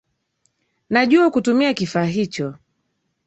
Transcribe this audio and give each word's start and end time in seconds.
Najua 0.89 1.31
kutumia 1.31 1.73
kifaa 1.73 2.03
hicho 2.05 2.55